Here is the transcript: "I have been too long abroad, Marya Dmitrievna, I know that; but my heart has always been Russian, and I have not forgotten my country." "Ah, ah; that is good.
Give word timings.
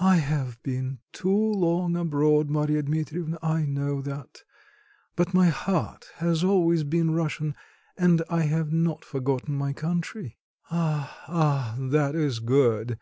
"I 0.00 0.16
have 0.16 0.62
been 0.62 0.98
too 1.14 1.30
long 1.34 1.96
abroad, 1.96 2.50
Marya 2.50 2.82
Dmitrievna, 2.82 3.38
I 3.42 3.64
know 3.64 4.02
that; 4.02 4.42
but 5.16 5.32
my 5.32 5.46
heart 5.48 6.10
has 6.16 6.44
always 6.44 6.84
been 6.84 7.12
Russian, 7.14 7.54
and 7.96 8.20
I 8.28 8.42
have 8.42 8.70
not 8.70 9.02
forgotten 9.02 9.56
my 9.56 9.72
country." 9.72 10.36
"Ah, 10.70 11.18
ah; 11.26 11.76
that 11.80 12.14
is 12.14 12.38
good. 12.40 12.98